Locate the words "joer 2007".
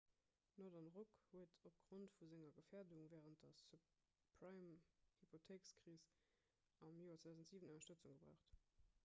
7.05-7.71